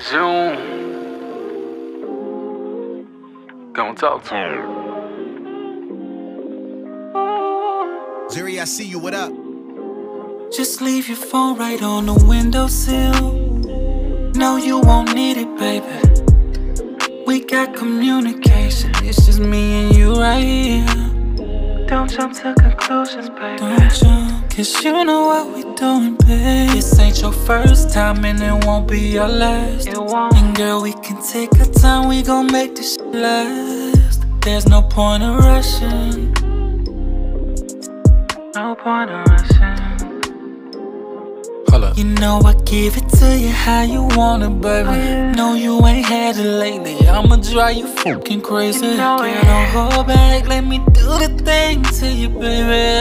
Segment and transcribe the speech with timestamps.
[0.00, 0.54] Zoom.
[3.74, 4.40] Don't talk to me.
[8.32, 8.98] Jerry, I see you.
[9.00, 9.32] What up?
[10.52, 13.32] Just leave your phone right on the windowsill.
[14.34, 15.86] No, you won't need it, baby.
[17.26, 18.92] We got communication.
[19.04, 19.87] It's just me and you right here.
[22.08, 23.58] Don't jump to conclusions, baby.
[23.58, 26.70] Don't jump, cause you know what we doing, babe.
[26.70, 29.86] This ain't your first time and it won't be your last.
[29.86, 30.34] It won't.
[30.34, 34.24] And girl, we can take our time, we gon' make this shit last.
[34.40, 36.32] There's no point in rushing.
[38.54, 39.98] No point in rushing.
[41.68, 41.98] Hold up.
[41.98, 44.88] You know I give it to you how you want it, baby.
[44.88, 45.32] Oh, yeah.
[45.32, 47.06] No, you ain't had it lately.
[47.06, 48.86] I'ma drive you fucking crazy.
[48.86, 49.44] You know Girl, it.
[49.44, 50.48] don't hold back.
[50.48, 51.27] Let me do the thing
[51.98, 52.97] to you, baby.